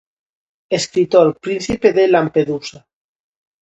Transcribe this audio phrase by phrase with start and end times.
[0.77, 2.79] Escritor, príncipe de Lampedusa.